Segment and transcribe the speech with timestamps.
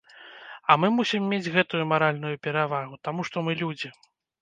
[0.69, 3.97] А мы мусім мець гэтую маральную перавагу, таму што мы людзі.